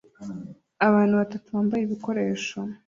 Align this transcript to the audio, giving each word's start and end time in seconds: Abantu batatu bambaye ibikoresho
Abantu 0.87 1.13
batatu 1.21 1.47
bambaye 1.55 1.81
ibikoresho 1.83 2.57